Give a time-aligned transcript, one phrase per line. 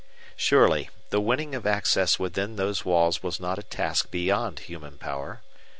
[0.35, 5.43] Surely, the winning of access within those walls was not a task beyond human power.